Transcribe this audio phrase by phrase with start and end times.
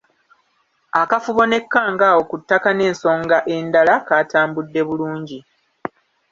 [1.01, 5.39] Akafubo ne Kkangaawo ku ttaka n’ensonga endala kaatambudde bulungi.